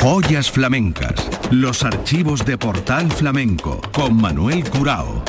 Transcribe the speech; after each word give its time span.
Joyas 0.00 0.50
flamencas. 0.50 1.28
Los 1.50 1.82
archivos 1.82 2.46
de 2.46 2.56
Portal 2.56 3.12
Flamenco 3.12 3.82
con 3.92 4.16
Manuel 4.16 4.64
Curao. 4.70 5.22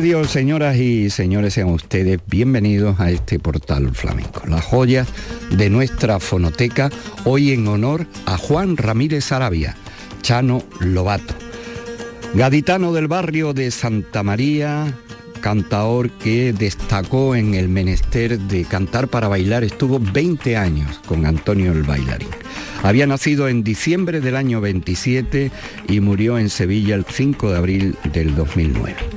Dios, 0.00 0.30
señoras 0.30 0.76
y 0.76 1.08
señores, 1.10 1.54
sean 1.54 1.68
ustedes 1.68 2.18
bienvenidos 2.26 2.98
a 2.98 3.10
este 3.10 3.38
portal 3.38 3.94
flamenco. 3.94 4.42
Las 4.46 4.64
joyas 4.64 5.08
de 5.50 5.70
nuestra 5.70 6.18
fonoteca, 6.20 6.90
hoy 7.24 7.52
en 7.52 7.68
honor 7.68 8.06
a 8.26 8.36
Juan 8.36 8.76
Ramírez 8.76 9.30
Arabia, 9.30 9.76
Chano 10.22 10.62
Lobato, 10.80 11.34
gaditano 12.34 12.92
del 12.92 13.08
barrio 13.08 13.52
de 13.52 13.70
Santa 13.70 14.22
María, 14.22 14.92
cantaor 15.40 16.10
que 16.10 16.52
destacó 16.52 17.36
en 17.36 17.54
el 17.54 17.68
menester 17.68 18.38
de 18.38 18.64
cantar 18.64 19.08
para 19.08 19.28
bailar, 19.28 19.62
estuvo 19.62 20.00
20 20.00 20.56
años 20.56 21.00
con 21.06 21.24
Antonio 21.24 21.72
el 21.72 21.82
Bailarín. 21.82 22.28
Había 22.82 23.06
nacido 23.06 23.48
en 23.48 23.62
diciembre 23.62 24.20
del 24.20 24.36
año 24.36 24.60
27 24.60 25.50
y 25.88 26.00
murió 26.00 26.38
en 26.38 26.50
Sevilla 26.50 26.96
el 26.96 27.04
5 27.04 27.50
de 27.50 27.56
abril 27.56 27.96
del 28.12 28.34
2009. 28.34 29.13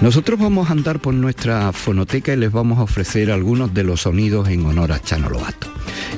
Nosotros 0.00 0.38
vamos 0.38 0.68
a 0.68 0.72
andar 0.72 1.00
por 1.00 1.12
nuestra 1.12 1.72
fonoteca 1.72 2.32
y 2.32 2.36
les 2.36 2.52
vamos 2.52 2.78
a 2.78 2.82
ofrecer 2.82 3.32
algunos 3.32 3.74
de 3.74 3.82
los 3.82 4.02
sonidos 4.02 4.48
en 4.48 4.64
honor 4.64 4.92
a 4.92 5.00
Chano 5.00 5.28
Lobato. 5.28 5.66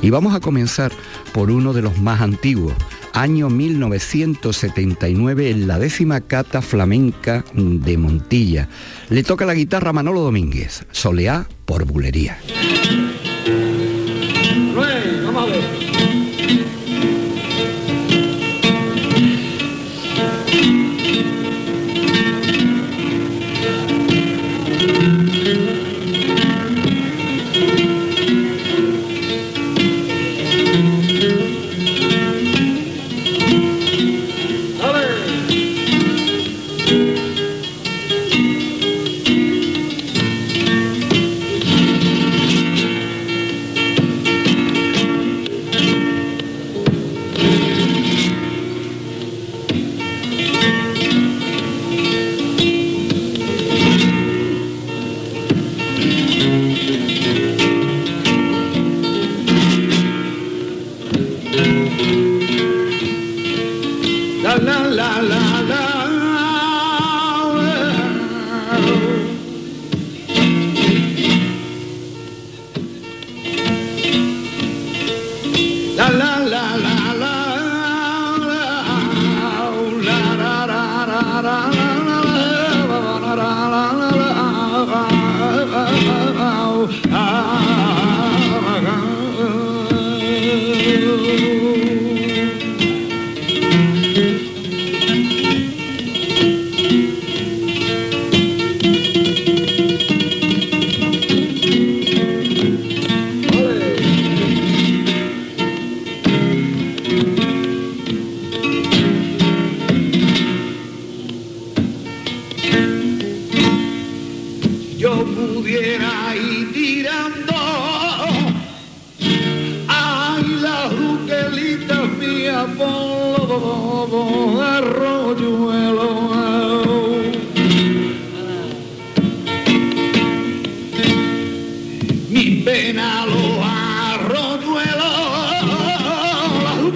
Y 0.03 0.11
vamos 0.11 0.35
a 0.35 0.41
comenzar 0.41 0.93
por 1.33 1.51
uno 1.51 1.73
de 1.73 1.81
los 1.81 1.97
más 1.99 2.21
antiguos, 2.21 2.75
año 3.15 3.49
1979 3.49 5.51
en 5.51 5.67
la 5.67 5.79
décima 5.79 6.21
cata 6.21 6.61
flamenca 6.61 7.43
de 7.55 7.97
Montilla. 7.97 8.69
Le 9.09 9.23
toca 9.23 9.47
la 9.47 9.55
guitarra 9.55 9.95
Manolo 9.95 10.21
Domínguez, 10.21 10.85
Soleá 10.93 11.49
por 11.65 11.87
Bulería. 11.87 12.37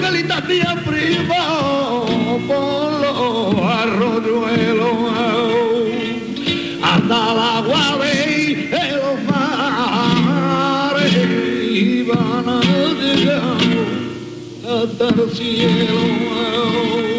Miguelita 0.04 0.42
siempre 0.47 1.12
iba 1.12 2.04
por 2.47 2.92
los 3.00 3.54
arroyuelos. 3.70 4.97
Hasta 6.82 7.34
la 7.34 7.62
guarey 7.66 8.69
de 8.70 8.92
los 8.97 9.22
mares 9.25 11.15
iban 11.72 12.48
a 12.48 12.60
llegar 13.00 13.56
hasta 14.69 15.06
el 15.09 15.31
cielo. 15.34 17.14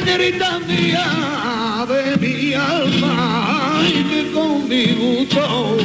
Señorita 0.00 0.58
mía 0.60 1.84
de 1.86 2.16
mi 2.16 2.54
alma, 2.54 3.82
y 3.86 4.02
que 4.04 4.32
con 4.32 4.66
mi 4.66 4.86
gusto 4.94 5.76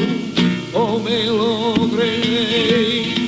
o 0.73 0.79
oh, 0.79 0.99
me 0.99 1.25
lo 1.25 1.89
creéis. 1.93 3.24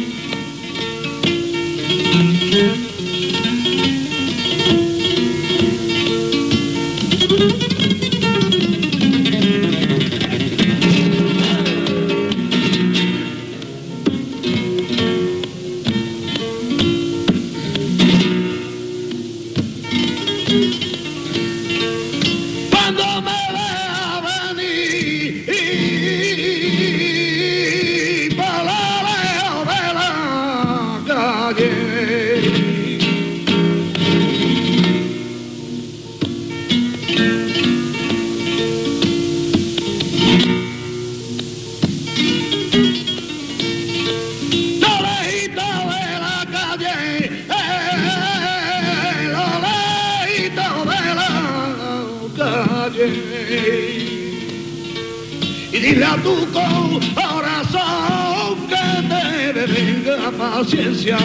Paciencia 60.57 61.19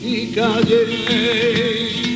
y 0.00 0.32
calle. 0.34 2.07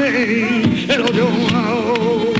El 0.00 1.00
odio. 1.02 2.37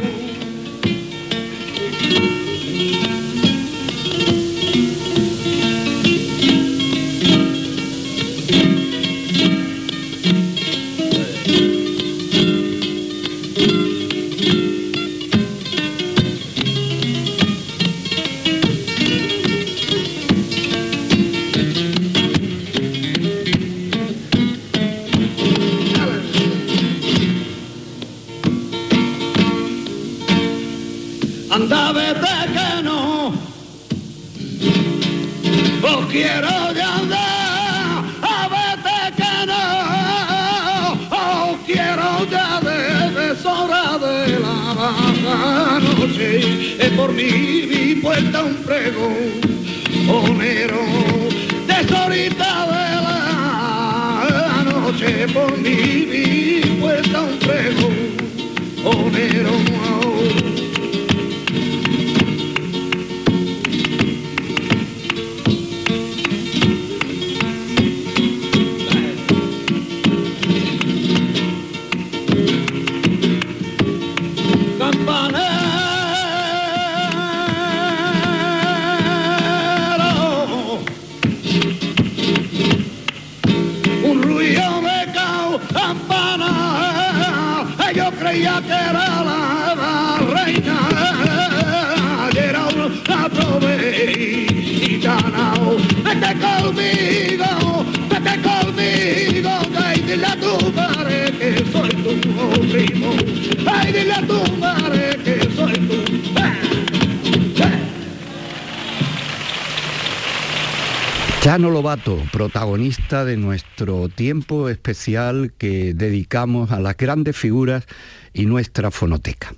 Chano 111.41 111.71
Lobato, 111.71 112.23
protagonista 112.31 113.25
de 113.25 113.37
nuestro 113.37 114.09
tiempo 114.09 114.69
especial 114.69 115.53
que 115.57 115.95
dedicamos 115.95 116.73
a 116.73 116.81
las 116.81 116.97
grandes 116.97 117.37
figuras 117.37 117.87
y 118.35 118.47
nuestra 118.47 118.91
fonoteca. 118.91 119.55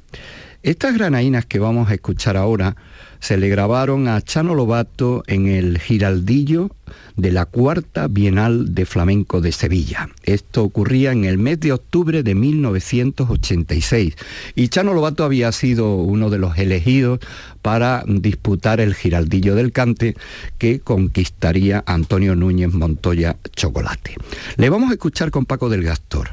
Estas 0.63 0.95
granaínas 0.95 1.47
que 1.47 1.59
vamos 1.59 1.91
a 1.91 1.95
escuchar 1.95 2.37
ahora 2.37 2.77
se 3.21 3.37
le 3.37 3.49
grabaron 3.49 4.09
a 4.09 4.21
Chano 4.21 4.55
Lobato 4.55 5.23
en 5.27 5.47
el 5.47 5.79
Giraldillo 5.79 6.71
de 7.17 7.33
la 7.33 7.45
Cuarta 7.45 8.09
Bienal 8.09 8.75
de 8.75 8.87
Flamenco 8.87 9.41
de 9.41 9.53
Sevilla. 9.53 10.09
Esto 10.25 10.65
ocurría 10.65 11.13
en 11.13 11.25
el 11.25 11.39
mes 11.39 11.61
de 11.61 11.73
octubre 11.73 12.23
de 12.23 12.35
1986 12.35 14.17
y 14.55 14.69
Chano 14.69 14.95
Lobato 14.95 15.25
había 15.25 15.53
sido 15.53 15.97
uno 15.97 16.31
de 16.31 16.39
los 16.39 16.59
elegidos 16.59 17.21
para 17.63 18.05
disputar 18.07 18.81
el 18.81 18.95
Giraldillo 18.95 19.55
del 19.55 19.73
Cante 19.73 20.17
que 20.59 20.81
conquistaría 20.81 21.85
Antonio 21.87 22.35
Núñez 22.35 22.73
Montoya 22.73 23.37
Chocolate. 23.55 24.17
Le 24.57 24.71
vamos 24.71 24.91
a 24.91 24.95
escuchar 24.95 25.31
con 25.31 25.45
Paco 25.45 25.69
del 25.69 25.83
Gastor. 25.83 26.31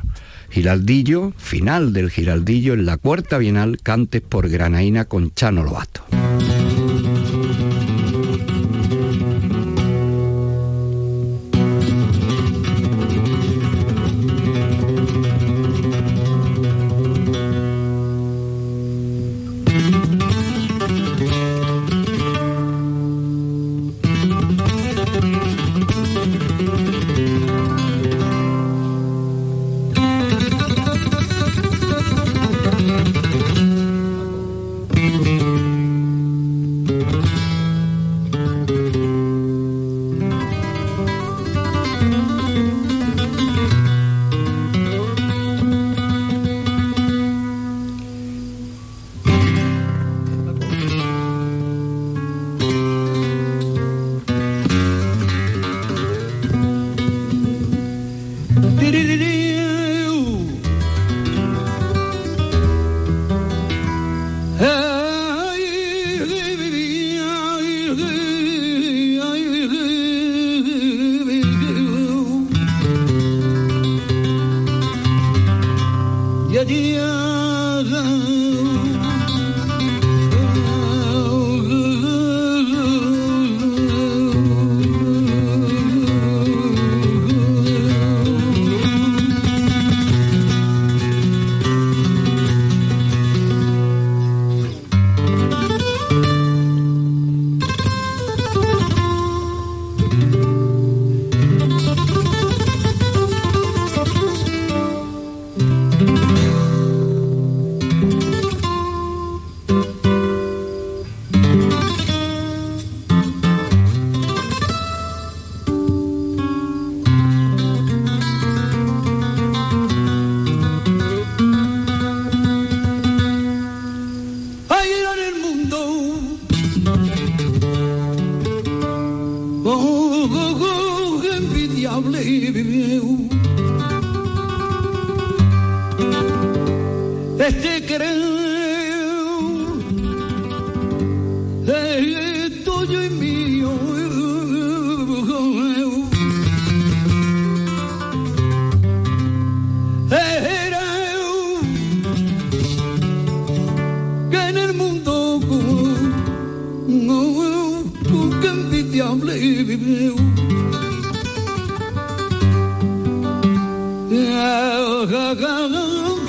Giraldillo, 0.50 1.34
final 1.38 1.92
del 1.92 2.10
Giraldillo 2.10 2.74
en 2.74 2.86
la 2.86 2.98
cuarta 2.98 3.38
bienal, 3.38 3.80
Cantes 3.84 4.22
por 4.22 4.48
Granaína 4.48 5.06
con 5.06 5.34
Chano 5.34 5.64
Lobato. 5.64 6.04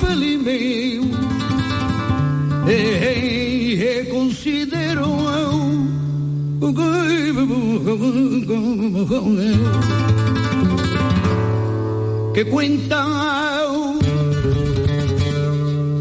Feliz 0.00 0.40
meu 0.42 1.04
eh, 2.68 4.08
considero 4.10 5.06
que 12.34 12.44
cuenta 12.46 13.04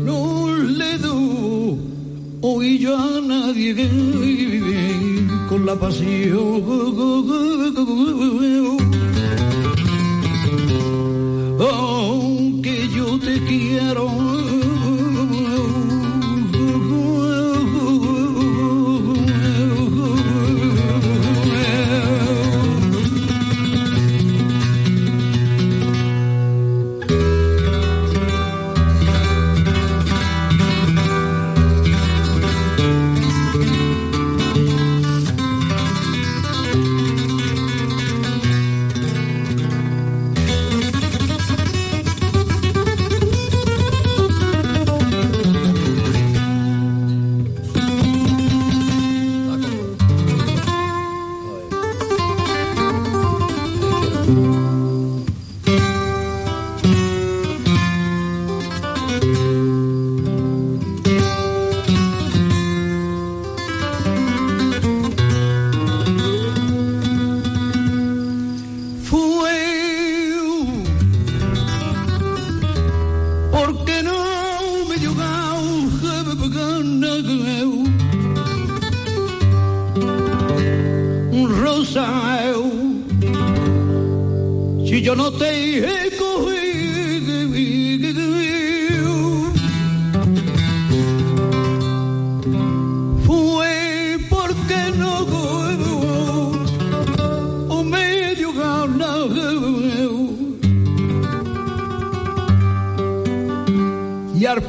no 0.05 0.55
le 0.55 0.97
doy 0.99 1.77
hoy 2.41 2.79
yo 2.79 2.97
a 2.97 3.21
nadie 3.21 3.75
con 5.49 5.65
la 5.65 5.75
pasión 5.75 6.63
quiero 13.87 14.26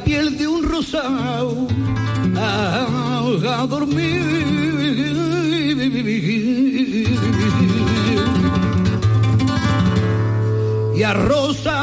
piel 0.09 0.39
de 0.39 0.49
un 0.49 0.63
rosado 0.63 1.69
a, 2.35 3.27
a 3.61 3.67
dormir. 3.67 4.23
Y 10.97 11.03
a 11.03 11.13
Rosa 11.13 11.79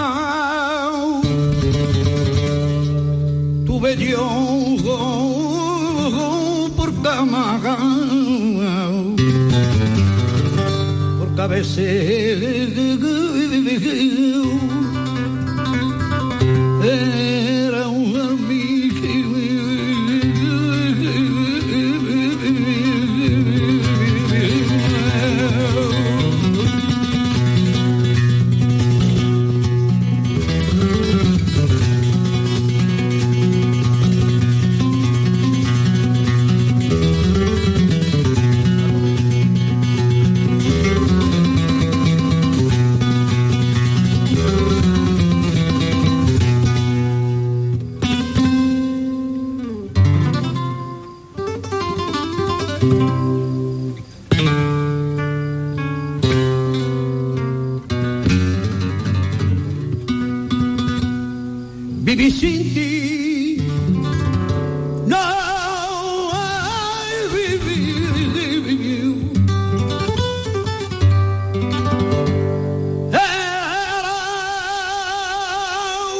tuve 3.67 3.96
yo 3.96 4.27
por 6.75 6.91
cama, 7.03 7.60
porque 11.20 11.41
a 11.41 11.48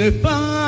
une. 0.00 0.59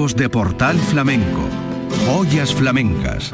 De 0.00 0.30
Portal 0.30 0.78
Flamenco. 0.78 1.46
Joyas 2.06 2.54
flamencas. 2.54 3.30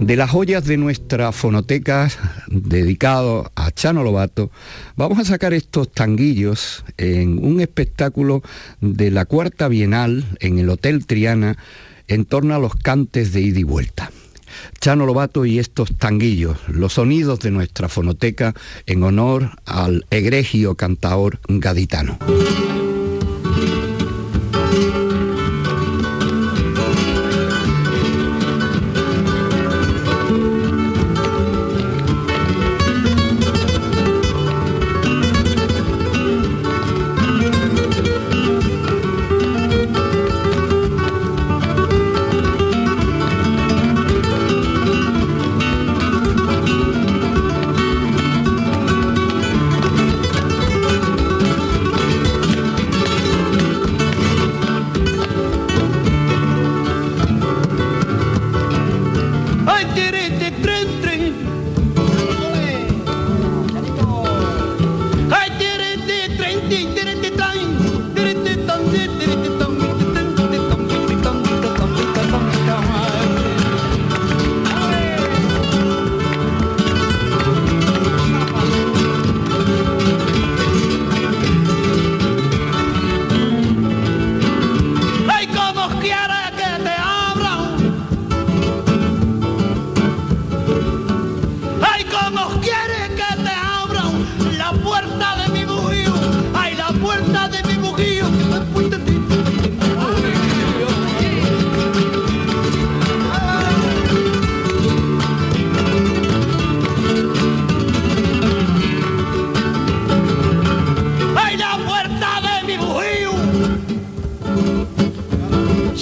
De 0.00 0.16
las 0.16 0.30
joyas 0.30 0.64
de 0.64 0.76
nuestra 0.76 1.30
fonoteca 1.30 2.10
dedicado 2.48 3.52
a 3.54 3.70
Chano 3.70 4.02
Lobato, 4.02 4.50
vamos 4.96 5.20
a 5.20 5.24
sacar 5.24 5.54
estos 5.54 5.92
tanguillos 5.92 6.84
en 6.96 7.38
un 7.38 7.60
espectáculo 7.60 8.42
de 8.80 9.12
la 9.12 9.24
Cuarta 9.24 9.68
Bienal 9.68 10.24
en 10.40 10.58
el 10.58 10.68
Hotel 10.68 11.06
Triana 11.06 11.56
en 12.08 12.24
torno 12.24 12.56
a 12.56 12.58
los 12.58 12.74
cantes 12.74 13.32
de 13.32 13.42
ida 13.42 13.60
y 13.60 13.64
vuelta. 13.64 14.10
Chano 14.80 15.06
Lobato 15.06 15.44
y 15.44 15.58
estos 15.58 15.96
tanguillos, 15.96 16.58
los 16.68 16.94
sonidos 16.94 17.40
de 17.40 17.50
nuestra 17.50 17.88
fonoteca 17.88 18.54
en 18.86 19.02
honor 19.02 19.50
al 19.64 20.06
egregio 20.10 20.74
cantaor 20.74 21.40
gaditano. 21.48 22.18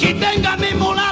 y 0.08 0.14
tenga 0.14 0.56
mi 0.56 0.72
mula 0.74 1.05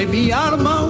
de 0.00 0.06
mi 0.06 0.30
arma. 0.32 0.86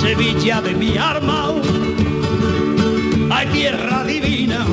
Sevilla 0.00 0.60
de 0.60 0.74
mi 0.74 0.98
arma, 0.98 1.54
hay 3.30 3.46
tierra 3.46 4.04
divina, 4.04 4.66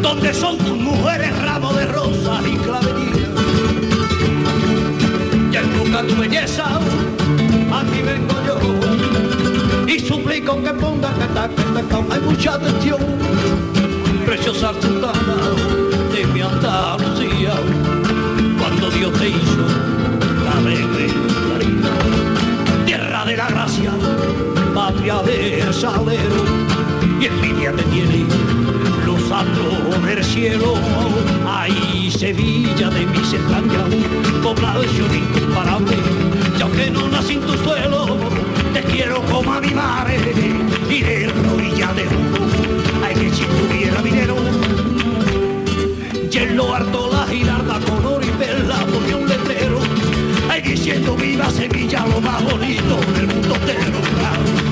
donde 0.00 0.32
son 0.32 0.58
tus 0.58 0.76
mujeres 0.76 1.29
con 10.50 10.64
que 10.64 10.74
ponga 10.74 11.14
que 11.14 11.22
está, 11.22 11.48
que 11.48 11.62
está 11.62 11.82
con. 11.94 12.12
Hay 12.12 12.20
mucha 12.20 12.54
atención, 12.54 12.98
preciosa 14.26 14.72
sultana 14.80 15.36
de 16.12 16.26
mi 16.26 16.40
Andalucía, 16.40 17.54
cuando 18.58 18.90
Dios 18.90 19.12
te 19.18 19.28
hizo 19.28 19.64
la 20.44 20.52
alegre. 20.58 21.06
Tierra 22.84 23.24
de 23.26 23.36
la 23.36 23.48
gracia, 23.48 23.92
patria 24.74 25.22
del 25.22 25.72
salero, 25.72 26.42
y 27.20 27.26
envidia 27.26 27.72
te 27.72 27.84
tiene 27.84 28.24
los 29.06 29.22
astros 29.30 30.04
del 30.04 30.24
cielo. 30.24 30.74
Ahí 31.46 32.10
Sevilla 32.10 32.90
de 32.90 33.06
mis 33.06 33.32
entrañas, 33.32 33.88
poblado 34.42 34.80
de 34.80 34.88
para 35.54 35.76
incomparable 35.78 36.29
y 36.60 36.72
que 36.72 36.90
no 36.90 37.08
nací 37.08 37.34
en 37.34 37.40
tu 37.40 37.56
suelo, 37.56 38.18
te 38.74 38.82
quiero 38.82 39.22
como 39.22 39.54
a 39.54 39.60
mi 39.60 39.70
madre, 39.70 40.18
y 40.90 41.00
de 41.00 41.26
la 41.26 41.92
de 41.94 42.06
hay 43.02 43.14
que 43.14 43.30
si 43.34 43.44
tuviera 43.44 44.02
dinero, 44.02 44.36
y 46.30 46.54
lo 46.54 46.74
harto 46.74 47.10
la 47.12 47.26
girarda 47.26 47.80
con 47.80 48.04
oro 48.04 48.26
y 48.26 48.30
perla 48.32 48.86
porque 48.92 49.14
un 49.14 49.26
letrero, 49.26 49.78
ahí 50.50 50.60
diciendo 50.60 51.16
viva 51.16 51.48
Sevilla 51.50 52.04
lo 52.06 52.20
más 52.20 52.42
bonito 52.44 52.96
del 53.14 53.26
mundo 53.26 53.54
entero. 53.54 54.69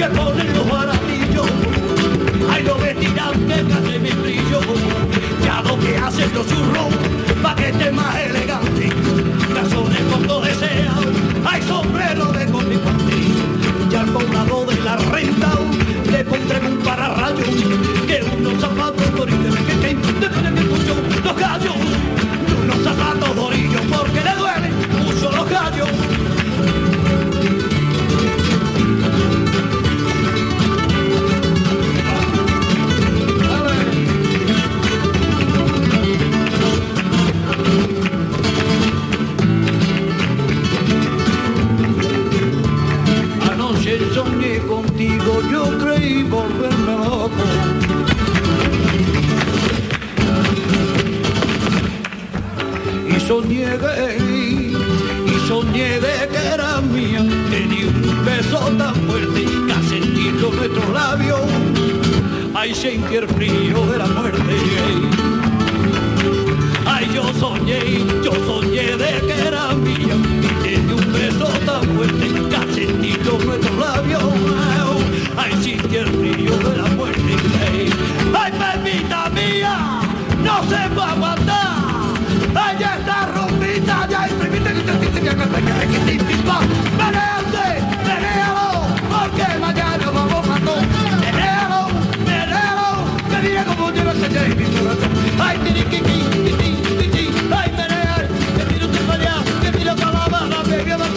Que 0.00 0.06
ponen 0.16 0.50
los 0.54 0.70
baratillos 0.70 1.46
hay 2.50 2.62
los 2.62 2.80
vestirán 2.80 3.34
que 3.46 3.62
casi 3.68 3.98
mi 3.98 4.10
brillo. 4.10 4.60
Ya 5.44 5.60
lo 5.60 5.78
que 5.78 5.94
hacen 5.98 6.32
los 6.32 6.46
churros 6.46 6.94
pa' 7.42 7.54
que 7.54 7.68
esté 7.68 7.92
más 7.92 8.16
elegante. 8.16 8.88
Calzones 9.54 10.00
cuando 10.10 10.40
desean 10.40 11.04
hay 11.44 11.62
sombrero 11.64 12.32
de 12.32 12.46
conmicuante 12.46 13.14
y 13.90 13.94
al 13.94 14.06
poblado 14.06 14.64
de 14.64 14.76
la 14.80 14.96
renta 14.96 15.50
le 16.10 16.24
pondré 16.24 16.58
un 16.66 16.78
pararrayo 16.78 17.44
soñé 53.30 53.78
de 53.78 54.16
y 55.24 55.48
soñé 55.48 56.00
de 56.00 56.28
que 56.32 56.42
era 56.52 56.80
mía, 56.80 57.22
te 57.48 57.60
di 57.60 57.84
un 57.84 58.24
beso 58.24 58.58
tan 58.76 58.92
fuerte 59.06 59.44
que 59.44 59.72
ha 59.72 59.82
sentido 59.88 60.50
nuestros 60.50 60.88
labios. 60.92 61.40
Ay, 62.54 62.74
sentí 62.74 63.14
el 63.14 63.28
frío 63.28 63.86
de 63.86 63.98
la 63.98 64.06
muerte. 64.06 64.56
Ay, 66.84 67.08
yo 67.14 67.22
soñé, 67.38 67.78
yo 68.24 68.32
soñé 68.48 68.96
de 68.96 69.12
que 69.26 69.46
era 69.46 69.74
mía, 69.74 70.16
y 70.42 70.50
te 70.64 70.70
di 70.84 70.92
un 70.92 71.12
beso 71.12 71.46
tan 71.64 71.84
fuerte 71.94 72.26
que 72.50 72.56
ha 72.56 72.74
sentido 72.74 73.38
nuestros 73.44 73.78
labios. 73.78 74.24
Ay, 75.36 75.52
sentí 75.62 75.96
el 75.98 76.08
frío 76.18 76.58
de 76.68 76.76
la 76.82 76.88
muerte. 76.96 77.32
Ay, 78.34 78.52
permita 78.58 79.30
mía, 79.30 80.00
no 80.42 80.62
se 80.68 80.80
puede 80.96 81.10
aguantar. 81.12 81.59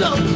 go. 0.03 0.32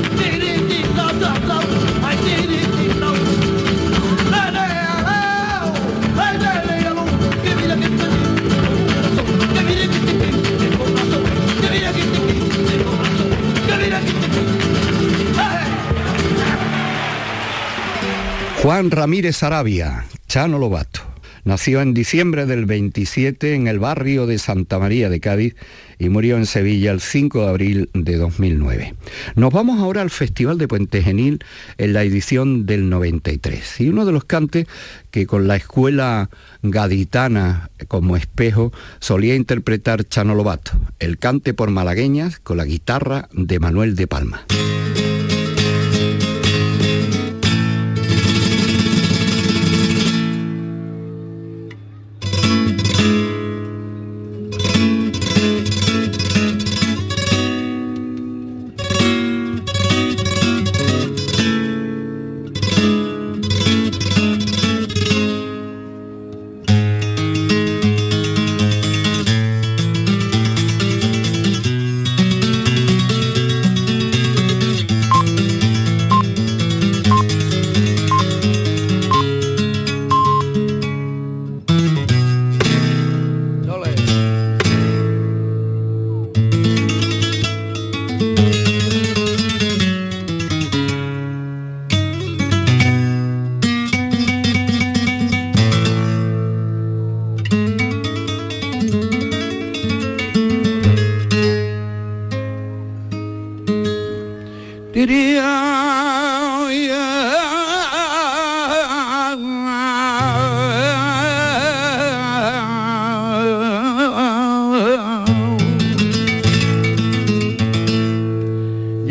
Juan 18.67 18.91
Ramírez 18.91 19.43
Arabia, 19.43 20.03
Chano 20.27 20.59
Lobato. 20.59 20.99
Nació 21.45 21.79
en 21.79 21.93
diciembre 21.93 22.45
del 22.45 22.65
27 22.65 23.53
en 23.53 23.65
el 23.67 23.79
barrio 23.79 24.27
de 24.27 24.39
Santa 24.39 24.77
María 24.77 25.09
de 25.09 25.21
Cádiz 25.21 25.55
y 25.99 26.09
murió 26.09 26.35
en 26.35 26.45
Sevilla 26.45 26.91
el 26.91 26.99
5 26.99 27.43
de 27.43 27.47
abril 27.47 27.89
de 27.93 28.17
2009. 28.17 28.93
Nos 29.35 29.53
vamos 29.53 29.79
ahora 29.79 30.01
al 30.01 30.09
Festival 30.09 30.57
de 30.57 30.67
Puente 30.67 31.01
Genil 31.01 31.39
en 31.77 31.93
la 31.93 32.03
edición 32.03 32.65
del 32.65 32.89
93. 32.89 33.79
Y 33.79 33.87
uno 33.87 34.05
de 34.05 34.11
los 34.11 34.25
cantes 34.25 34.67
que 35.11 35.25
con 35.25 35.47
la 35.47 35.55
escuela 35.55 36.29
gaditana 36.61 37.69
como 37.87 38.17
espejo 38.17 38.73
solía 38.99 39.35
interpretar 39.35 40.03
Chano 40.03 40.35
Lobato, 40.35 40.73
el 40.99 41.19
cante 41.19 41.53
por 41.53 41.71
malagueñas 41.71 42.39
con 42.39 42.57
la 42.57 42.65
guitarra 42.65 43.29
de 43.31 43.59
Manuel 43.59 43.95
de 43.95 44.07
Palma. 44.07 44.45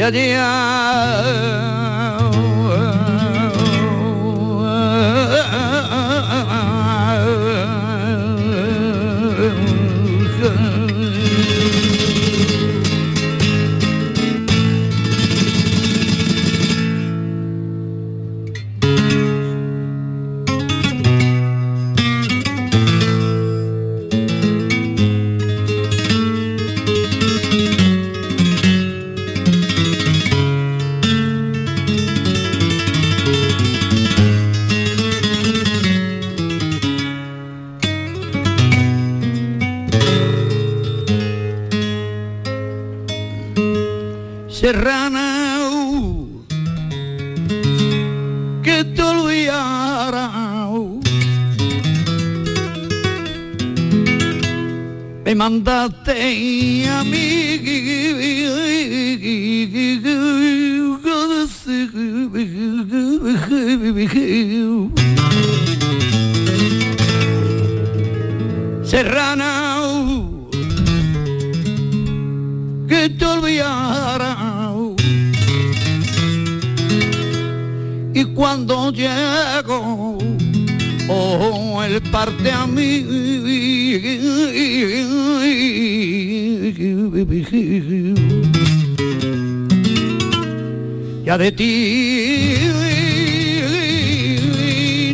Ya, 0.07 0.66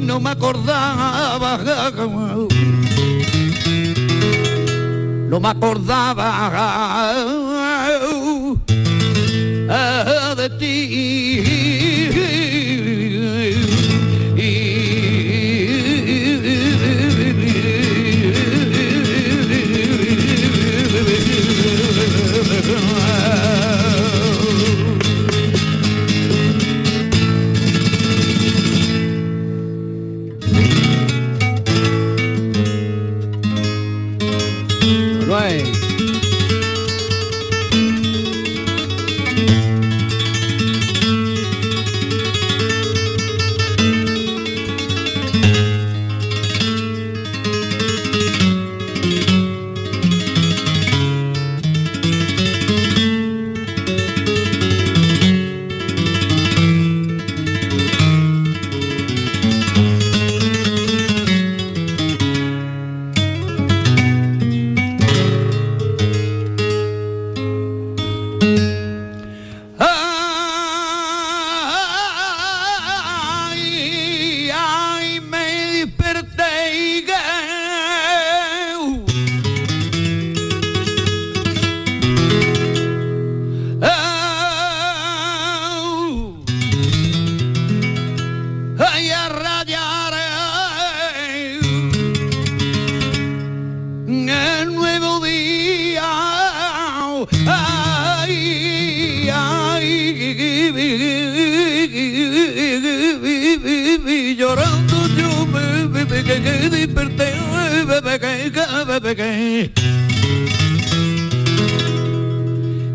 no 0.03 0.21
me 0.21 0.31
acordaba 0.31 1.59
no 5.29 5.41
me 5.41 5.49
acordaba 5.49 6.29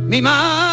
Mi 0.10 0.20
madre, 0.20 0.67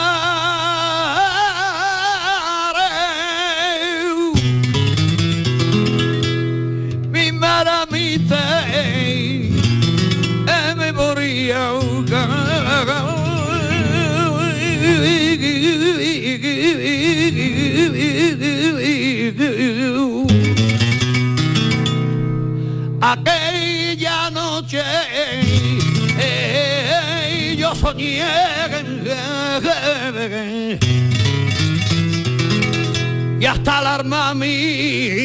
y 33.40 33.46
hasta 33.46 33.78
alarma 33.78 34.34
mía 34.34 35.23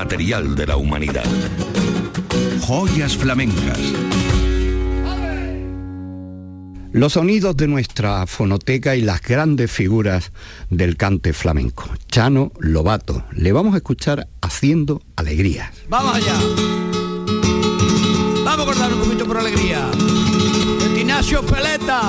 inmaterial 0.00 0.54
de 0.54 0.66
la 0.66 0.78
humanidad. 0.78 1.26
Joyas 2.62 3.18
flamencas. 3.18 3.78
Los 6.92 7.12
sonidos 7.12 7.54
de 7.54 7.68
nuestra 7.68 8.26
fonoteca 8.26 8.96
y 8.96 9.02
las 9.02 9.20
grandes 9.20 9.70
figuras 9.70 10.32
del 10.70 10.96
cante 10.96 11.34
flamenco. 11.34 11.84
Chano 12.08 12.50
Lobato. 12.60 13.24
Le 13.32 13.52
vamos 13.52 13.74
a 13.74 13.76
escuchar 13.76 14.26
haciendo 14.40 15.02
alegrías. 15.16 15.70
Vamos 15.90 16.16
allá. 16.16 16.34
Vamos 18.42 18.60
a 18.60 18.64
cortar 18.64 18.94
un 18.94 19.00
poquito 19.00 19.26
por 19.26 19.36
alegría. 19.36 19.90
Ignacio 20.96 21.44
Peleta. 21.44 22.08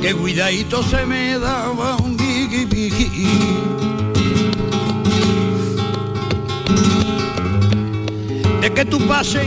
Que 0.00 0.14
cuidadito 0.14 0.82
se 0.82 1.04
me 1.06 1.38
daba 1.38 1.96
un 1.96 2.16
bigui 2.16 2.64
de 8.60 8.72
que 8.72 8.84
tú 8.84 8.98
pases 9.06 9.46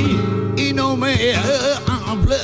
y 0.58 0.74
no 0.74 0.96
me 0.96 1.34
hable 1.36 2.36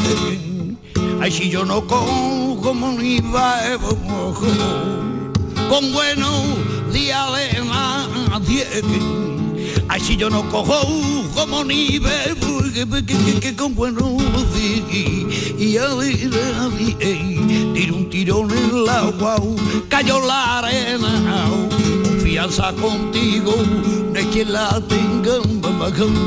ay 1.22 1.32
si 1.32 1.50
yo 1.50 1.66
no 1.66 1.86
como 1.88 2.92
ni 2.94 3.20
va 3.20 3.60
con 5.70 5.92
buenos 5.92 6.44
días 6.94 7.28
de 7.34 7.66
nadie. 7.66 8.66
Ay, 9.90 10.00
si 10.00 10.18
yo 10.18 10.30
no 10.30 10.48
cojo 10.50 10.82
como 11.34 11.64
ni 11.64 12.00
bebo, 12.00 12.57
que, 12.86 13.06
que, 13.06 13.40
que, 13.40 13.56
con 13.56 13.74
días 15.58 15.90
y 16.80 17.38
tiro 17.74 17.96
un 17.96 18.10
tirón 18.10 18.52
en 18.52 18.76
el 18.76 18.88
agua, 18.88 19.38
cayó 19.90 20.24
la 20.24 20.60
arena, 20.60 21.50
confianza 22.04 22.72
contigo, 22.74 23.56
es 24.14 24.26
quien 24.28 24.54
la 24.54 24.80
tenga, 24.88 25.40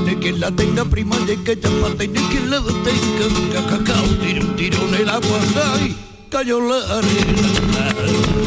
de 0.07 0.19
quien 0.19 0.41
la 0.41 0.51
tenga 0.51 0.85
prima, 0.85 1.17
de 1.19 1.41
que 1.41 1.61
chapate, 1.61 2.09
de 2.09 2.21
quien 2.21 2.51
la 2.51 2.61
tenga, 2.61 3.67
cacao, 3.69 4.05
tiro 4.21 4.45
un 4.45 4.57
tirón 4.57 4.89
en 4.95 5.03
el 5.03 5.09
agua, 5.09 5.39
ay, 5.75 5.97
cayó 6.31 6.61
la 6.61 6.99
arena. 6.99 8.40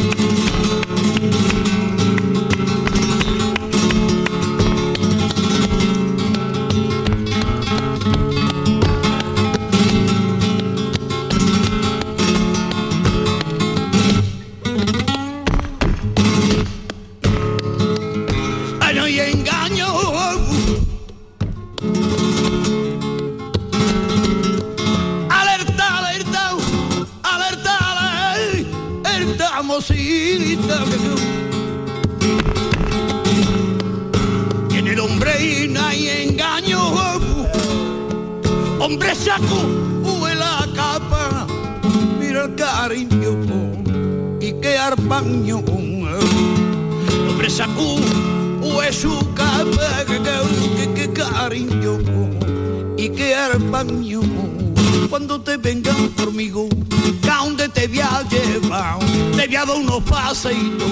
Conmigo, 56.76 57.32
¿a 57.32 57.38
dónde 57.44 57.70
te 57.70 57.88
voy 57.88 58.00
a 58.00 58.24
llevar? 58.30 59.00
Te 59.36 59.48
voy 59.48 59.56
a 59.56 59.64
unos 59.64 60.04
paseitos 60.04 60.92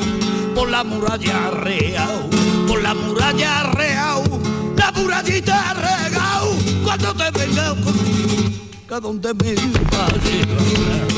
por 0.55 0.69
la 0.69 0.83
muralla 0.83 1.51
real, 1.51 2.29
por 2.67 2.81
la 2.81 2.93
muralla 2.93 3.63
real, 3.73 4.23
la 4.75 4.91
murallita 4.91 5.73
regal. 5.73 6.57
Cuando 6.83 7.13
te 7.13 7.31
vengan 7.31 7.81
conmigo, 7.83 8.95
¿a 8.95 8.99
dónde 8.99 9.33
me 9.33 9.55
va 9.55 10.05
a 10.05 10.11
llevar? 10.23 11.11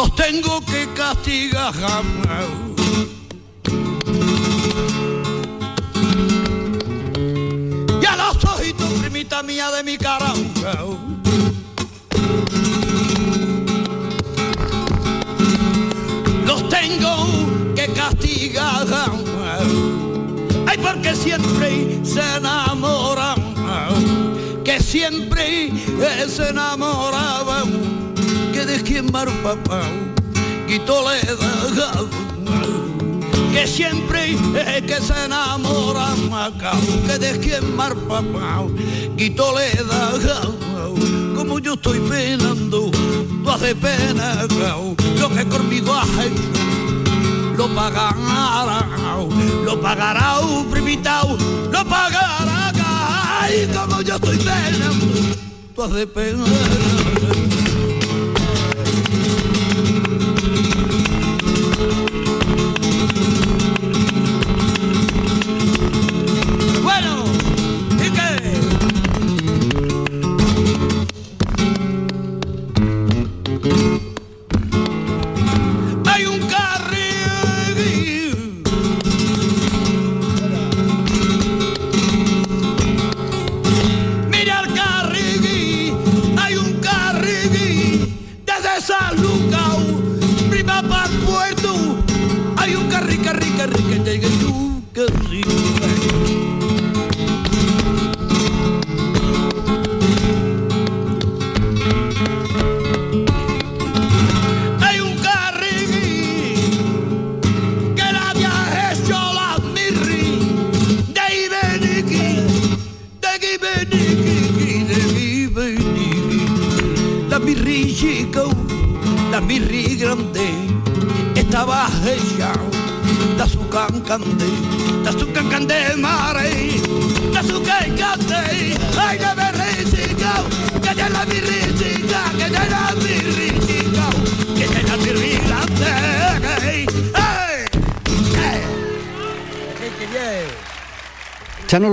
Los 0.00 0.14
tengo 0.14 0.64
que 0.64 0.88
castigar. 0.94 1.74
Y 8.00 8.06
a 8.06 8.16
los 8.16 8.44
ojitos, 8.44 8.88
primita 9.00 9.42
mía 9.42 9.70
de 9.70 9.84
mi 9.84 9.98
cara. 9.98 10.32
Los 16.46 16.68
tengo 16.70 17.14
que 17.76 17.86
castigar. 17.88 18.86
Ay, 20.66 20.78
porque 20.78 21.14
siempre 21.14 22.00
se 22.04 22.22
enamoran. 22.38 23.38
Que 24.64 24.80
siempre 24.80 25.70
se 26.26 26.48
enamoraban 26.48 27.99
que 28.70 28.76
de 28.76 28.82
quien 28.82 29.12
mar 29.12 29.28
papá 29.42 29.82
da 31.76 31.92
que 33.52 33.66
siempre 33.66 34.36
es 34.54 34.82
que 34.82 35.00
se 35.00 35.24
enamora 35.24 36.14
Macao, 36.30 36.78
que 37.06 37.18
de 37.18 37.38
quien 37.40 37.76
mar 37.76 37.96
papá 38.08 38.64
le 39.16 39.84
da 39.84 40.12
como 41.34 41.58
yo 41.58 41.74
estoy 41.74 41.98
penando 42.00 42.90
tú 43.42 43.50
haces 43.50 43.74
pena 43.74 44.46
lo 45.18 45.28
que 45.30 45.44
conmigo 45.48 45.92
has 45.92 46.08
hecho 46.26 47.56
lo 47.56 47.68
pagará 47.74 48.86
lo 49.64 49.80
pagará 49.80 50.38
primitao 50.70 51.36
lo 51.72 51.84
pagará. 51.84 52.72
Ay, 53.42 53.68
como 53.74 54.00
yo 54.02 54.14
estoy 54.14 54.38
penando 54.38 55.16
tú 55.74 55.82
haces 55.82 56.06
pena 56.06 56.44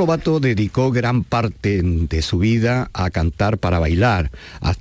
Lobato 0.07 0.39
dedicó 0.39 0.89
gran 0.89 1.25
parte 1.25 1.81
de 1.83 2.21
su 2.21 2.39
vida 2.39 2.89
a 2.93 3.09
cantar 3.09 3.57
para 3.57 3.77
bailar, 3.77 4.31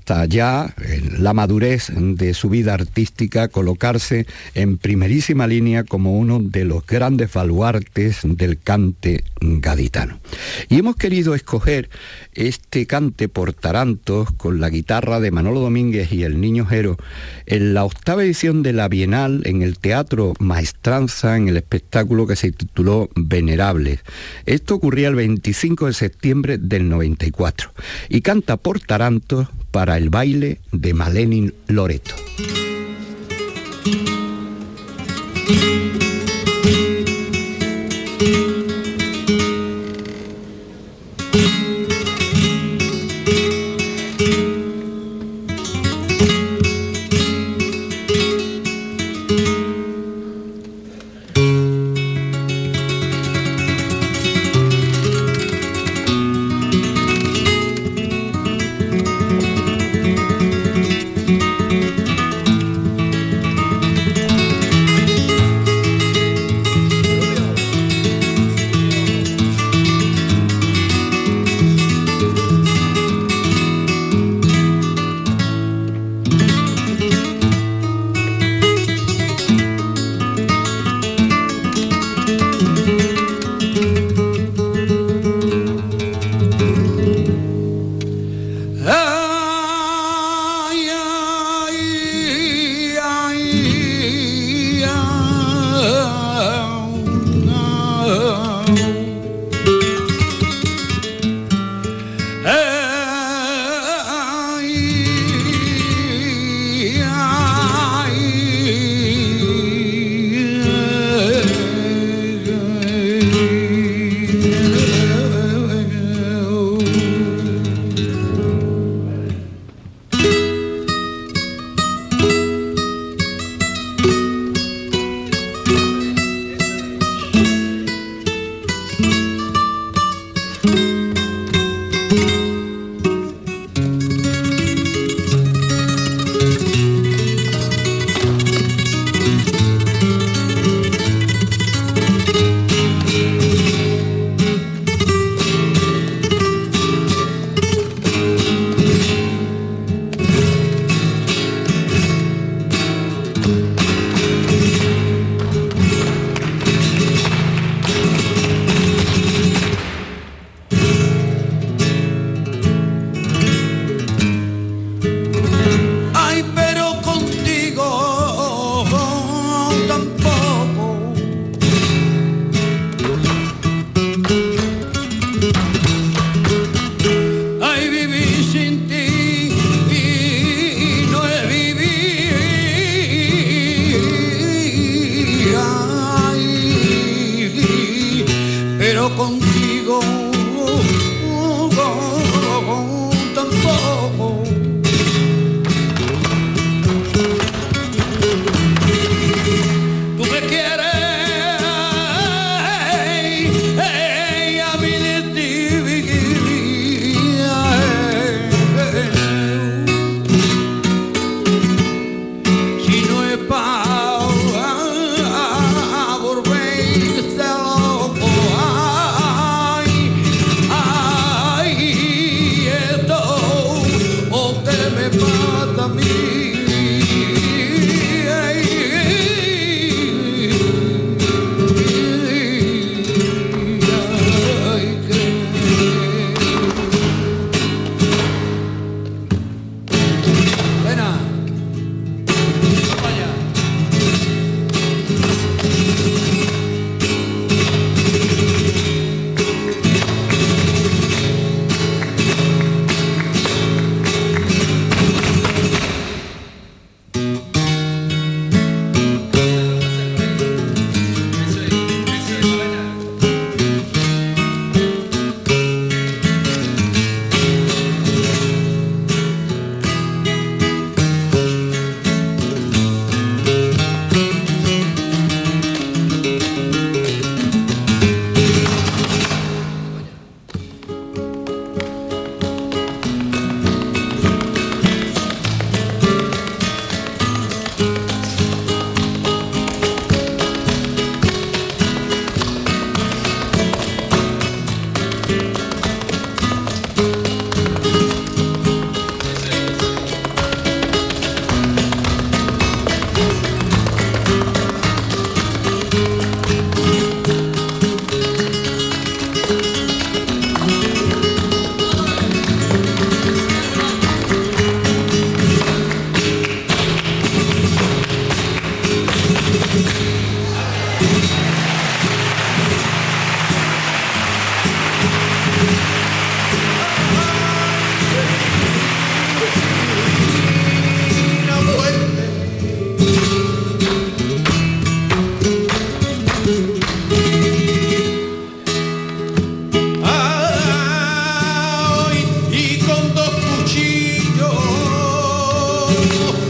hasta 0.06 0.24
ya 0.26 0.72
en 0.84 1.24
la 1.24 1.32
madurez 1.32 1.90
de 1.92 2.32
su 2.32 2.48
vida 2.48 2.74
artística 2.74 3.48
colocarse 3.48 4.24
en 4.54 4.78
primerísima 4.78 5.48
línea 5.48 5.82
como 5.82 6.16
uno 6.16 6.38
de 6.40 6.64
los 6.64 6.86
grandes 6.86 7.32
baluartes 7.32 8.20
del 8.22 8.56
cante 8.60 9.24
gaditano. 9.40 10.20
Y 10.68 10.78
hemos 10.78 10.94
querido 10.94 11.34
escoger 11.34 11.90
este 12.34 12.86
cante 12.86 13.28
por 13.28 13.52
tarantos 13.52 14.30
con 14.30 14.60
la 14.60 14.70
guitarra 14.70 15.18
de 15.18 15.32
Manolo 15.32 15.58
Domínguez 15.58 16.12
y 16.12 16.22
el 16.22 16.40
Niño 16.40 16.66
Jero 16.66 16.98
en 17.46 17.74
la 17.74 17.84
octava 17.84 18.22
edición 18.22 18.62
de 18.62 18.74
la 18.74 18.86
Bienal 18.86 19.42
en 19.44 19.62
el 19.62 19.80
Teatro 19.80 20.34
Maestranza 20.38 21.36
en 21.36 21.48
el 21.48 21.56
espectáculo 21.56 22.28
que 22.28 22.36
se 22.36 22.52
tituló 22.52 23.10
Venerables. 23.16 24.02
Esto 24.44 24.76
ocurría 24.76 25.08
el 25.08 25.16
25 25.16 25.86
de 25.86 25.94
septiembre 25.94 26.58
del 26.58 26.88
94 26.88 27.72
y 28.08 28.20
canta 28.20 28.56
por 28.56 28.78
tarantos 28.78 29.48
para 29.70 29.96
el 29.96 30.10
baile 30.10 30.60
de 30.72 30.94
Malenin 30.94 31.54
Loreto. 31.68 32.14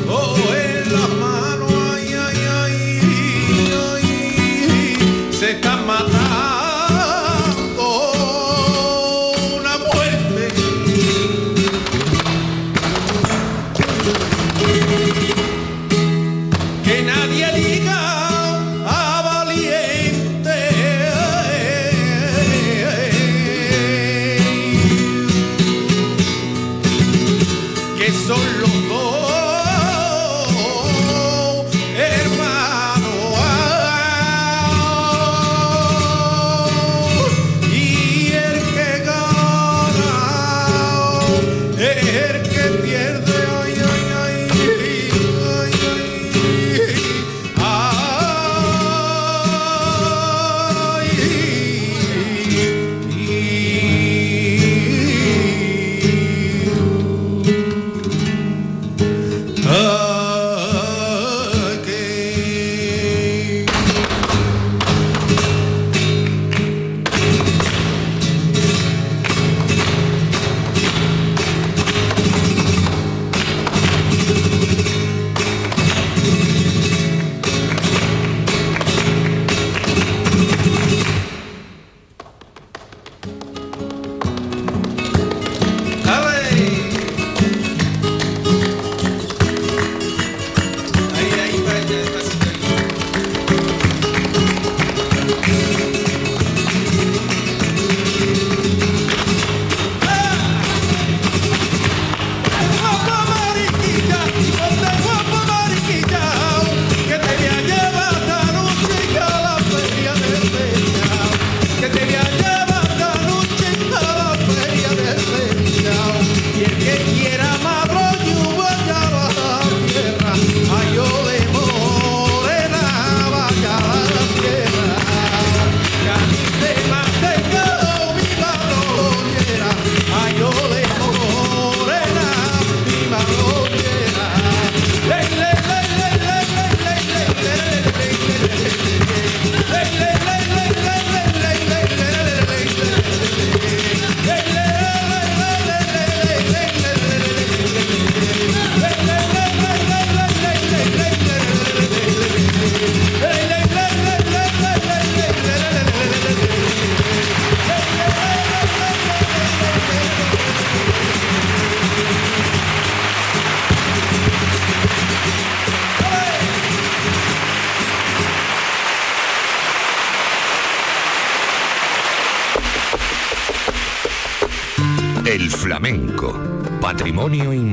oh, 0.08 0.36
en 0.54 0.92
las 0.92 1.08
manos. 1.08 1.45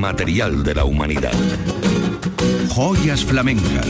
Inmaterial 0.04 0.62
de 0.62 0.74
la 0.74 0.84
humanidad. 0.84 1.32
Joyas 2.68 3.24
flamencas. 3.24 3.86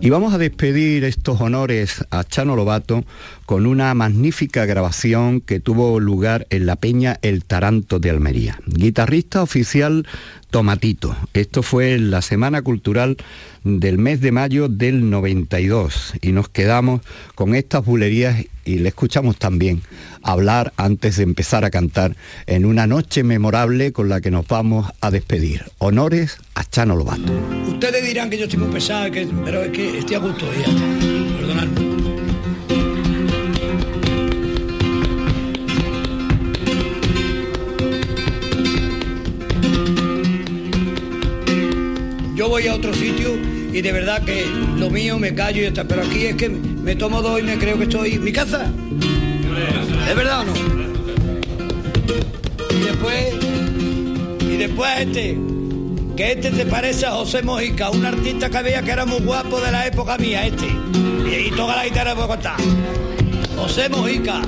Y 0.00 0.10
vamos 0.10 0.34
a 0.34 0.38
despedir 0.38 1.04
estos 1.04 1.40
honores 1.40 2.04
a 2.10 2.24
Chano 2.24 2.56
Lobato 2.56 3.04
con 3.46 3.66
una 3.66 3.94
magnífica 3.94 4.66
grabación 4.66 5.40
que 5.40 5.60
tuvo 5.60 6.00
lugar 6.00 6.48
en 6.50 6.66
la 6.66 6.74
Peña 6.74 7.20
El 7.22 7.44
Taranto 7.44 8.00
de 8.00 8.10
Almería. 8.10 8.58
Guitarrista 8.66 9.42
oficial 9.42 10.08
Tomatito. 10.50 11.14
Esto 11.32 11.62
fue 11.62 12.00
la 12.00 12.20
Semana 12.20 12.62
Cultural 12.62 13.16
del 13.62 13.96
mes 13.98 14.20
de 14.20 14.32
mayo 14.32 14.68
del 14.68 15.08
92 15.08 16.14
y 16.20 16.32
nos 16.32 16.48
quedamos 16.48 17.00
con 17.36 17.54
estas 17.54 17.84
bulerías 17.84 18.44
y 18.64 18.78
le 18.78 18.88
escuchamos 18.88 19.38
también 19.38 19.82
hablar 20.22 20.72
antes 20.76 21.16
de 21.16 21.24
empezar 21.24 21.64
a 21.64 21.70
cantar 21.70 22.16
en 22.46 22.64
una 22.64 22.86
noche 22.86 23.22
memorable 23.22 23.92
con 23.92 24.08
la 24.08 24.20
que 24.20 24.30
nos 24.30 24.46
vamos 24.46 24.90
a 25.00 25.10
despedir. 25.10 25.64
Honores 25.78 26.38
a 26.54 26.64
Chano 26.64 26.96
Lobato. 26.96 27.32
Ustedes 27.68 28.04
dirán 28.04 28.30
que 28.30 28.38
yo 28.38 28.44
estoy 28.44 28.58
muy 28.58 28.72
pesado, 28.72 29.10
pero 29.44 29.62
es 29.62 29.70
que 29.70 29.98
estoy 29.98 30.16
a 30.16 30.18
gusto, 30.18 30.46
ya. 30.54 31.36
Perdonadme. 31.36 31.92
yo 42.42 42.48
voy 42.48 42.66
a 42.66 42.74
otro 42.74 42.92
sitio 42.92 43.36
y 43.72 43.82
de 43.82 43.92
verdad 43.92 44.24
que 44.24 44.44
lo 44.76 44.90
mío 44.90 45.16
me 45.16 45.32
callo 45.32 45.62
y 45.62 45.66
está, 45.66 45.84
pero 45.84 46.02
aquí 46.02 46.26
es 46.26 46.34
que 46.34 46.50
me 46.82 46.96
tomo 46.96 47.22
dos 47.22 47.40
y 47.40 47.42
me 47.42 47.58
creo 47.58 47.78
que 47.78 47.84
estoy 47.84 48.14
en 48.14 48.24
mi 48.24 48.32
casa. 48.32 48.70
¿Es 50.08 50.16
verdad 50.16 50.40
o 50.40 50.44
no? 50.44 50.52
Y 52.70 52.80
después, 52.80 53.34
y 54.40 54.56
después 54.56 54.90
este, 54.98 55.38
que 56.16 56.32
este 56.32 56.50
te 56.50 56.66
parece 56.66 57.06
a 57.06 57.12
José 57.12 57.42
Mojica, 57.42 57.90
un 57.90 58.04
artista 58.04 58.50
que 58.50 58.58
había 58.58 58.82
que 58.82 58.90
era 58.90 59.06
muy 59.06 59.20
guapo 59.20 59.60
de 59.60 59.70
la 59.70 59.86
época 59.86 60.18
mía, 60.18 60.46
este. 60.46 60.66
Y, 60.66 61.48
y 61.48 61.50
toda 61.50 61.76
la 61.76 61.84
guitarra 61.84 62.14
puedo 62.14 62.28
contar. 62.28 62.56
José 63.56 63.88
Mojica. 63.88 64.42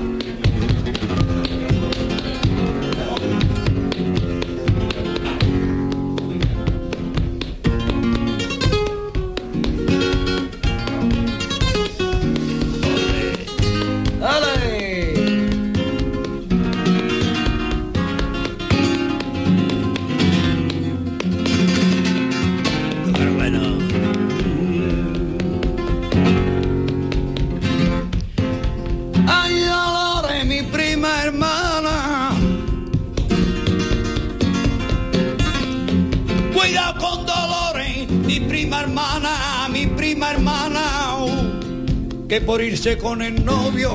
Por 42.45 42.61
irse 42.63 42.99
con 42.99 43.23
el 43.23 43.45
novio 43.45 43.93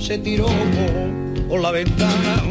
se 0.00 0.18
tiró 0.18 0.46
por 1.48 1.60
la 1.60 1.70
ventana. 1.70 2.42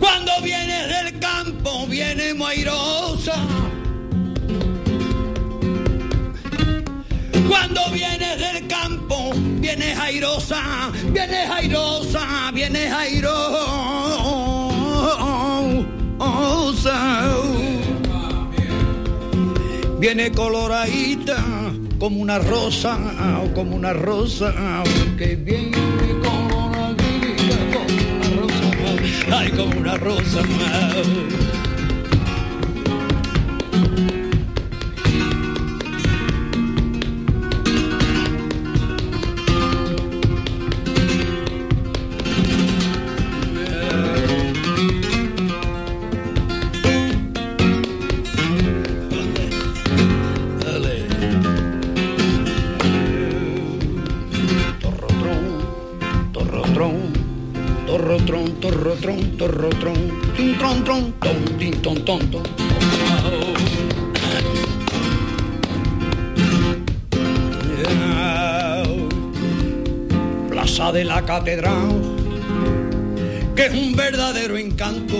Cuando 0.00 0.32
vienes 0.42 0.88
del 0.88 1.18
campo, 1.18 1.86
viene 1.86 2.34
airosa. 2.44 3.36
Cuando 7.48 7.80
vienes 7.92 8.27
airosa, 9.86 10.90
viene 11.12 11.38
airosa, 11.38 12.50
viene 12.52 12.90
airosa. 12.90 13.38
Viene 19.98 20.30
coloradita 20.30 21.36
como 21.98 22.20
una 22.20 22.38
rosa, 22.38 22.96
como 23.54 23.74
una 23.74 23.92
rosa, 23.92 24.54
que 25.18 25.34
viene 25.34 25.76
coloradita 26.22 27.56
como 27.72 27.96
una 28.14 28.30
rosa, 28.40 29.38
ay, 29.38 29.50
como 29.50 29.80
una 29.80 29.96
rosa. 29.96 30.42
Catedral, 71.28 71.90
que 73.54 73.66
es 73.66 73.74
un 73.74 73.94
verdadero 73.94 74.56
encanto, 74.56 75.16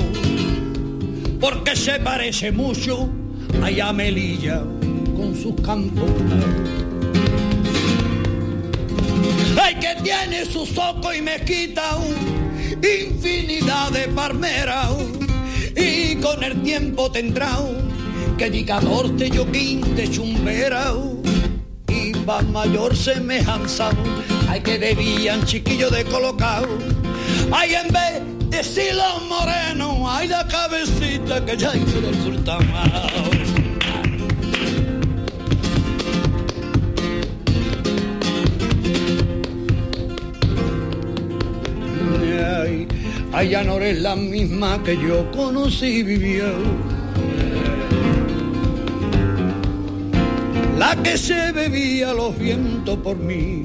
porque 1.38 1.76
se 1.76 2.00
parece 2.00 2.50
mucho 2.50 3.10
a 3.62 3.92
Melilla 3.92 4.62
con 5.14 5.36
sus 5.36 5.54
campos. 5.60 6.10
Ay, 9.60 9.74
que 9.74 10.02
tiene 10.02 10.46
su 10.46 10.64
soco 10.64 11.12
y 11.12 11.20
mezquita, 11.20 11.98
infinidad 12.70 13.90
de 13.90 14.08
palmeras 14.08 14.96
y 15.76 16.16
con 16.22 16.42
el 16.42 16.62
tiempo 16.62 17.12
tendrá 17.12 17.54
que 18.38 18.48
di 18.48 18.64
14 18.64 19.28
yo 19.28 19.44
15 19.52 20.10
chumbera 20.10 20.90
y 21.86 22.12
va 22.24 22.40
mayor 22.40 22.96
semejanza 22.96 23.90
hay 24.48 24.60
que 24.60 24.78
debían 24.78 25.44
chiquillo 25.44 25.90
de 25.90 26.04
colocado 26.04 26.68
hay 27.52 27.74
en 27.74 27.88
vez 27.88 28.22
de 28.50 28.64
silo 28.64 29.20
moreno 29.28 30.10
hay 30.10 30.28
la 30.28 30.46
cabecita 30.46 31.44
que 31.44 31.56
ya 31.56 31.70
hay 31.70 31.80
del 31.80 32.44
Ay, 43.38 43.50
ya 43.50 43.62
no 43.62 43.76
eres 43.76 44.00
la 44.00 44.16
misma 44.16 44.82
que 44.82 44.96
yo 44.96 45.30
conocí 45.30 46.02
vivió. 46.02 46.46
La 50.76 50.96
que 50.96 51.16
se 51.16 51.52
bebía 51.52 52.12
los 52.14 52.36
vientos 52.36 52.98
por 52.98 53.16
mí. 53.16 53.62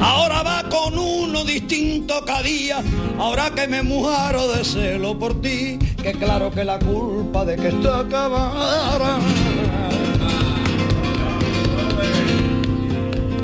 Ahora 0.00 0.42
va 0.42 0.68
con 0.68 0.98
uno 0.98 1.44
distinto 1.44 2.24
cada 2.24 2.42
día, 2.42 2.82
ahora 3.18 3.50
que 3.50 3.66
me 3.66 3.82
muero 3.82 4.48
de 4.48 4.64
celo 4.64 5.18
por 5.18 5.40
ti, 5.40 5.78
que 6.02 6.12
claro 6.12 6.50
que 6.50 6.64
la 6.64 6.78
culpa 6.78 7.44
de 7.44 7.56
que 7.56 7.68
esto 7.68 7.94
acabara. 7.94 9.18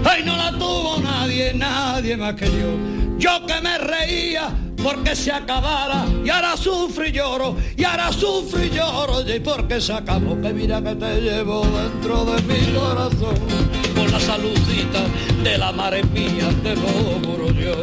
Ay, 0.04 0.22
no 0.24 0.36
la 0.36 0.52
tuvo 0.52 0.98
nadie, 1.00 1.54
nadie 1.54 2.16
más 2.16 2.34
que 2.34 2.46
yo. 2.46 2.76
Yo 3.18 3.46
que 3.46 3.60
me 3.60 3.78
reía 3.78 4.50
porque 4.82 5.14
se 5.14 5.32
acabara. 5.32 6.04
Y 6.24 6.28
ahora 6.28 6.56
sufro 6.56 7.06
y 7.06 7.12
lloro 7.12 7.56
y 7.76 7.84
ahora 7.84 8.12
sufro 8.12 8.64
y 8.64 8.70
lloro. 8.70 9.20
Y 9.22 9.40
porque 9.40 9.80
se 9.80 9.92
acabó 9.92 10.40
que 10.40 10.52
mira 10.52 10.82
que 10.82 10.94
te 10.96 11.20
llevo 11.20 11.64
dentro 11.64 12.24
de 12.24 12.42
mi 12.42 12.72
corazón 12.74 13.71
la 14.12 14.20
saludita 14.20 15.00
de 15.42 15.58
la 15.58 15.72
madre 15.72 16.02
mía 16.04 16.48
te 16.62 16.76
lo 16.76 17.50
yo 17.52 17.74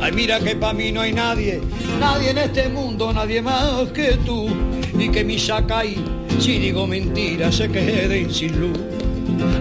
Ay, 0.00 0.12
mira 0.12 0.40
que 0.40 0.56
para 0.56 0.72
mí 0.72 0.90
no 0.90 1.02
hay 1.02 1.12
nadie, 1.12 1.60
nadie 2.00 2.30
en 2.30 2.38
este 2.38 2.70
mundo, 2.70 3.12
nadie 3.12 3.42
más 3.42 3.90
que 3.92 4.12
tú, 4.24 4.48
y 4.98 5.10
que 5.10 5.22
mi 5.22 5.38
sacai 5.38 5.96
si 6.38 6.58
digo 6.58 6.86
mentira 6.86 7.52
se 7.52 7.68
queden 7.68 8.32
sin 8.32 8.58
luz. 8.58 8.78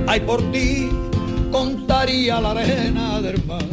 Ay, 0.08 0.22
por 0.22 0.42
ti 0.52 0.90
contaría 1.52 2.40
la 2.40 2.52
arena 2.52 3.20
del 3.20 3.44
mar. 3.46 3.66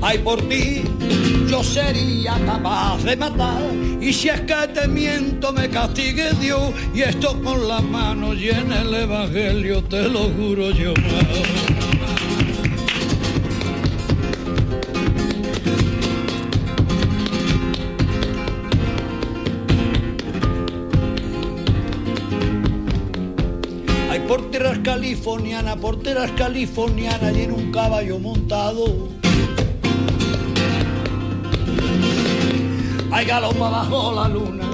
Ay, 0.00 0.18
por 0.18 0.40
ti 0.48 0.84
yo 1.48 1.62
sería 1.62 2.34
capaz 2.44 3.02
de 3.04 3.16
matar. 3.16 3.62
Y 4.00 4.12
si 4.12 4.28
es 4.28 4.40
que 4.42 4.68
te 4.74 4.88
miento, 4.88 5.52
me 5.52 5.68
castigue 5.68 6.32
Dios. 6.40 6.72
Y 6.94 7.02
esto 7.02 7.40
con 7.42 7.66
la 7.68 7.80
mano 7.80 8.34
llena 8.34 8.82
el 8.82 8.94
evangelio, 8.94 9.82
te 9.84 10.08
lo 10.08 10.30
juro 10.30 10.70
yo. 10.70 10.94
californiana, 24.82 25.76
porteras 25.76 26.30
californianas 26.32 27.36
y 27.36 27.42
en 27.42 27.52
un 27.52 27.72
caballo 27.72 28.18
montado. 28.18 29.25
Hay 33.16 33.24
galopa 33.24 33.70
bajo 33.70 34.12
la 34.14 34.28
luna, 34.28 34.68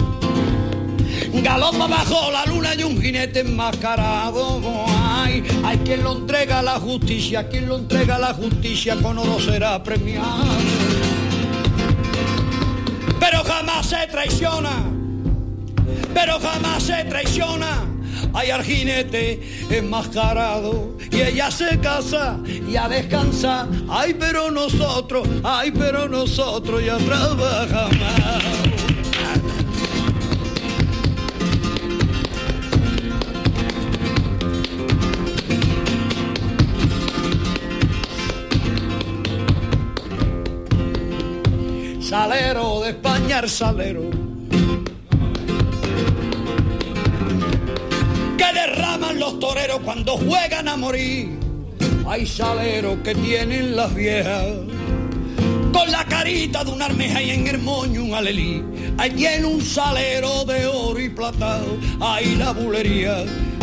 galopa 1.45 1.87
bajo 1.87 2.33
la 2.33 2.45
luna 2.47 2.75
y 2.75 2.83
un 2.83 3.01
jinete 3.01 3.39
enmascarado. 3.39 4.61
Hay, 4.89 5.45
hay 5.65 5.79
quien 5.79 6.03
lo 6.03 6.17
entrega 6.17 6.59
a 6.59 6.63
la 6.63 6.81
justicia, 6.81 7.49
quien 7.49 7.69
lo 7.69 7.77
entrega 7.77 8.17
a 8.17 8.19
la 8.19 8.35
justicia 8.35 8.97
con 9.01 9.17
oro 9.17 9.39
será 9.39 9.81
premiado. 9.85 10.45
Pero 13.21 13.45
jamás 13.45 13.87
se 13.87 14.09
traiciona, 14.09 14.91
pero 16.13 16.41
jamás 16.41 16.83
se 16.83 17.05
traiciona 17.05 17.87
hay 18.35 18.51
al 18.51 18.65
jinete 18.65 19.41
enmascarado 19.71 20.97
y 21.11 21.21
ella 21.21 21.51
se 21.51 21.79
casa 21.81 22.39
y 22.47 22.77
a 22.77 22.89
descansar. 22.89 23.69
Ay, 23.89 24.17
pero 24.19 24.51
nosotros, 24.51 25.29
ay, 25.43 25.71
pero 25.71 26.09
nosotros 26.09 26.85
ya 26.85 26.97
trabajamos. 26.99 27.97
Salero 42.01 42.81
de 42.83 42.91
España, 42.91 43.39
el 43.39 43.49
salero 43.49 44.22
los 49.23 49.39
toreros 49.39 49.79
cuando 49.85 50.17
juegan 50.17 50.67
a 50.67 50.77
morir. 50.77 51.39
Hay 52.09 52.27
saleros 52.27 52.99
que 53.05 53.15
tienen 53.15 53.77
las 53.77 53.95
viejas 53.95 54.47
con 55.73 55.93
la 55.93 56.05
carita 56.07 56.65
de 56.65 56.73
una 56.73 56.87
armeja 56.87 57.23
y 57.23 57.31
en 57.31 57.47
el 57.47 57.59
moño 57.59 58.03
un 58.03 58.15
alelí. 58.15 58.65
Ahí 58.99 59.11
tiene 59.11 59.47
un 59.47 59.61
salero 59.61 60.45
de 60.45 60.67
oro 60.67 60.99
y 60.99 61.09
platado, 61.09 61.79
hay 62.01 62.35
la 62.35 62.51
bulería, 62.51 63.19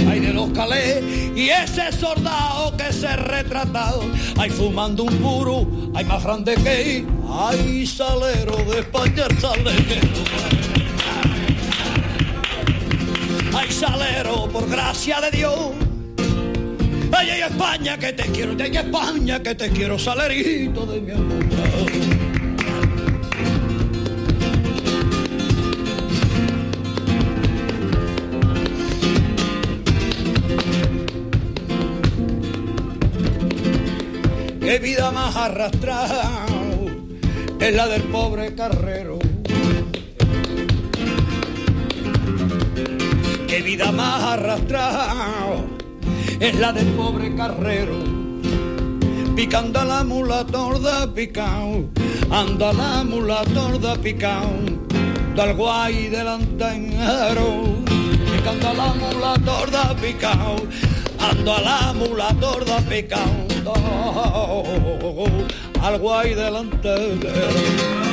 hay 0.09 0.21
de 0.21 0.31
los 0.31 0.49
calés 0.51 1.03
y 1.35 1.49
ese 1.49 1.91
soldado 1.91 2.77
que 2.77 2.93
se 2.93 3.07
ha 3.07 3.17
retratado, 3.17 4.03
hay 4.37 4.49
fumando 4.49 5.03
un 5.03 5.15
puro, 5.17 5.67
hay 5.93 6.05
más 6.05 6.23
grande 6.23 6.55
que 6.55 7.05
hay 7.29 7.85
salero 7.85 8.55
de 8.63 8.79
España, 8.79 9.27
salero. 9.41 10.58
salero 13.79 14.49
por 14.49 14.69
gracia 14.69 15.21
de 15.21 15.31
Dios. 15.31 15.71
Ay, 17.13 17.29
ay, 17.29 17.41
España, 17.41 17.97
que 17.97 18.11
te 18.11 18.23
quiero, 18.23 18.53
ay, 18.59 18.75
España, 18.75 19.41
que 19.41 19.55
te 19.55 19.69
quiero, 19.69 19.97
salerito 19.97 20.85
de 20.85 21.01
mi 21.01 21.11
amor. 21.11 21.45
Qué 34.59 34.77
vida 34.79 35.09
más 35.11 35.35
arrastrada 35.35 36.45
es 37.59 37.73
la 37.73 37.87
del 37.87 38.03
pobre 38.03 38.53
carrero 38.53 39.28
Qué 43.49 43.63
vida 43.63 43.91
más 43.91 44.21
arrastrada 44.21 45.65
es 46.39 46.59
la 46.59 46.71
del 46.71 46.85
pobre 46.89 47.33
carrero. 47.35 47.97
Picando 49.35 49.79
a 49.79 49.85
la 49.85 50.03
mula 50.03 50.45
torda 50.45 51.11
picao, 51.11 51.89
anda 52.29 52.71
la 52.71 53.03
mula 53.03 53.41
torda 53.51 53.95
picao, 53.95 54.51
del 55.35 55.55
guay 55.55 56.09
delantero. 56.09 57.63
Picando 58.31 58.67
a 58.69 58.73
la 58.75 58.93
mula 58.93 59.33
torda 59.43 59.95
picao, 59.95 60.55
ando 61.17 61.51
a 61.51 61.61
la 61.61 61.93
mula 61.93 62.31
torda 62.39 62.79
picando 62.81 63.73
al 65.81 65.97
guay 65.97 66.35
delantero. 66.35 68.08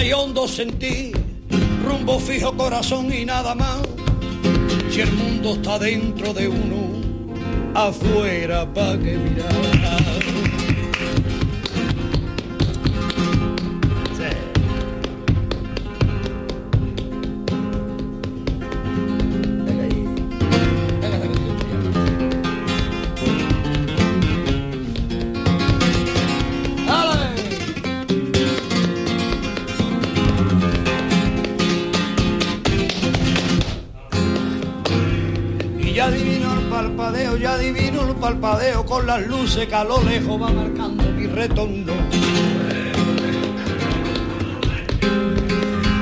Hay 0.00 0.14
hondo 0.14 0.48
sentí, 0.48 1.12
rumbo 1.84 2.18
fijo 2.18 2.56
corazón 2.56 3.12
y 3.12 3.26
nada 3.26 3.54
más. 3.54 3.82
Si 4.90 5.02
el 5.02 5.12
mundo 5.12 5.56
está 5.56 5.78
dentro 5.78 6.32
de 6.32 6.48
uno, 6.48 7.02
afuera 7.74 8.64
pa' 8.72 8.96
que 8.96 9.18
mirar. 9.18 9.99
Con 38.90 39.06
las 39.06 39.24
luces 39.24 39.68
que 39.68 39.74
a 39.76 39.84
lo 39.84 40.02
lejos 40.02 40.42
va 40.42 40.50
marcando 40.50 41.04
mi 41.12 41.24
retorno. 41.28 41.92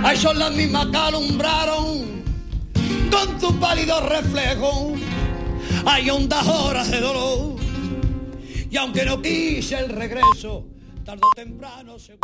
Ahí 0.02 0.16
son 0.16 0.38
las 0.38 0.54
mismas 0.54 0.86
que 0.86 0.96
alumbraron 0.96 2.22
con 3.10 3.38
tu 3.38 3.60
pálido 3.60 4.00
reflejo. 4.08 4.94
Hay 5.84 6.08
ondas 6.08 6.46
horas 6.46 6.90
de 6.90 7.00
dolor. 7.00 7.56
Y 8.70 8.76
aunque 8.78 9.04
no 9.04 9.20
quise 9.20 9.78
el 9.78 9.90
regreso, 9.90 10.64
tarde 11.04 11.20
o 11.30 11.34
temprano 11.36 11.98
se 11.98 12.16